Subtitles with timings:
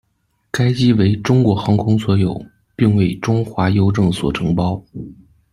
[0.49, 2.43] 该机为中国航空所有、
[2.75, 4.83] 并为中华邮政所承包。